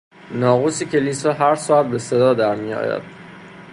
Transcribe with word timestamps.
ناقوس 0.39 0.83
کلیسا 0.83 1.33
هر 1.33 1.55
ساعت 1.55 1.85
به 1.85 1.97
صدا 1.99 2.33
درمیآید. 2.33 3.01